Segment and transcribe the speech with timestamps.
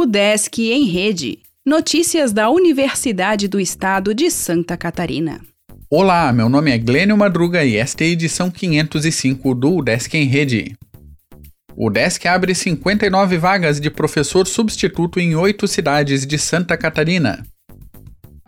[0.00, 1.40] O Desk em Rede.
[1.62, 5.42] Notícias da Universidade do Estado de Santa Catarina.
[5.90, 10.24] Olá, meu nome é Glênio Madruga e esta é a edição 505 do Desk em
[10.24, 10.74] Rede.
[11.76, 17.44] O Desk abre 59 vagas de professor substituto em oito cidades de Santa Catarina.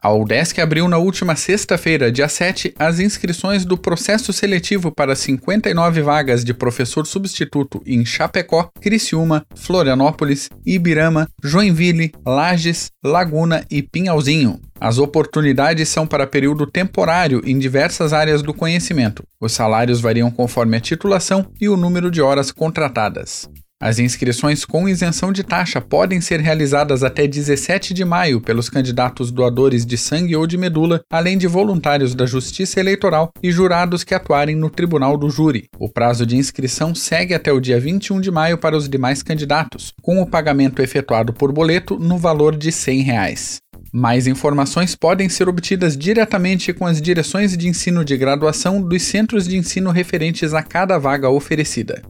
[0.05, 6.02] A UDESC abriu na última sexta-feira, dia 7, as inscrições do processo seletivo para 59
[6.02, 14.60] vagas de professor substituto em Chapecó, Criciúma, Florianópolis, Ibirama, Joinville, Lages, Laguna e Pinhalzinho.
[14.80, 19.23] As oportunidades são para período temporário em diversas áreas do conhecimento.
[19.41, 23.48] Os salários variam conforme a titulação e o número de horas contratadas.
[23.82, 29.32] As inscrições com isenção de taxa podem ser realizadas até 17 de maio pelos candidatos
[29.32, 34.14] doadores de sangue ou de medula, além de voluntários da Justiça Eleitoral e jurados que
[34.14, 35.68] atuarem no Tribunal do Júri.
[35.80, 39.92] O prazo de inscrição segue até o dia 21 de maio para os demais candidatos,
[40.01, 43.62] com o pagamento efetuado por boleto no valor de 100 reais.
[43.92, 49.48] Mais informações podem ser obtidas diretamente com as direções de ensino de graduação dos centros
[49.48, 52.01] de ensino referentes a cada vaga oferecida.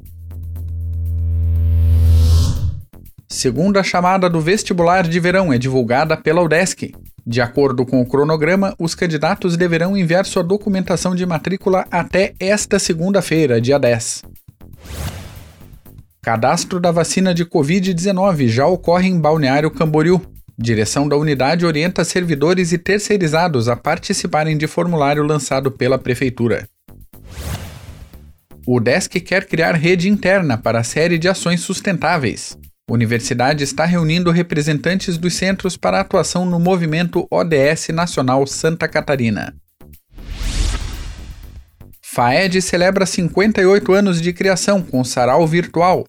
[3.42, 6.94] Segunda chamada do vestibular de verão é divulgada pela UDESC.
[7.26, 12.78] De acordo com o cronograma, os candidatos deverão enviar sua documentação de matrícula até esta
[12.78, 14.22] segunda-feira, dia 10.
[16.22, 20.22] Cadastro da vacina de Covid-19 já ocorre em Balneário Camboriú.
[20.56, 26.68] Direção da unidade orienta servidores e terceirizados a participarem de formulário lançado pela Prefeitura.
[28.64, 32.56] O DESC quer criar rede interna para a série de ações sustentáveis.
[32.91, 39.55] Universidade está reunindo representantes dos centros para atuação no movimento ODS Nacional Santa Catarina.
[42.03, 46.05] FAED celebra 58 anos de criação com sarau virtual.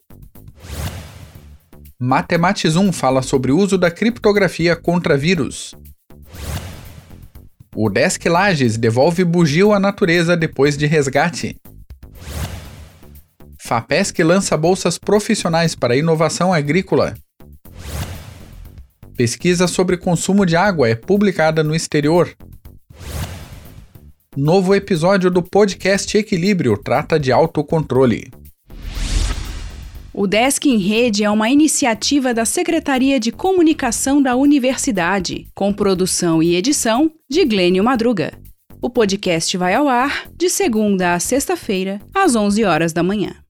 [1.98, 5.74] Matematizum fala sobre o uso da criptografia contra vírus.
[7.74, 11.56] O Desk Lages devolve bugio à natureza depois de resgate.
[13.66, 17.14] FAPESC lança bolsas profissionais para inovação agrícola.
[19.16, 22.30] Pesquisa sobre consumo de água é publicada no exterior.
[24.36, 28.30] Novo episódio do podcast Equilíbrio trata de autocontrole.
[30.12, 36.42] O Desk em Rede é uma iniciativa da Secretaria de Comunicação da Universidade, com produção
[36.42, 38.38] e edição de Glênio Madruga.
[38.82, 43.43] O podcast vai ao ar de segunda a sexta-feira, às 11 horas da manhã.